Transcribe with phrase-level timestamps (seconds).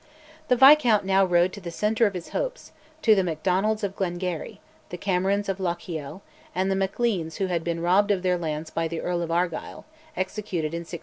[0.47, 2.71] The Viscount now rode to the centre of his hopes,
[3.03, 6.21] to the Macdonalds of Glengarry, the Camerons of Lochiel,
[6.55, 9.85] and the Macleans who had been robbed of their lands by the Earl of Argyll,
[10.17, 10.99] executed in 1685.